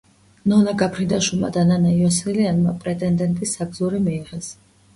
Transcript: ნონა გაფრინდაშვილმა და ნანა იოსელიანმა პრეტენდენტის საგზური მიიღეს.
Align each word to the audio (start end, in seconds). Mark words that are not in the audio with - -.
ნონა 0.51 0.71
გაფრინდაშვილმა 0.81 1.51
და 1.59 1.65
ნანა 1.73 1.93
იოსელიანმა 1.99 2.75
პრეტენდენტის 2.87 3.57
საგზური 3.61 4.05
მიიღეს. 4.11 4.53